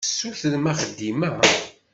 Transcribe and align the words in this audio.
Tessutrem 0.05 0.65
axeddim-a. 0.71 1.29